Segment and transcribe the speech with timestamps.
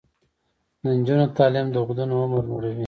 [0.81, 2.79] د نجونو تعلیم د ودونو عمر لوړوي.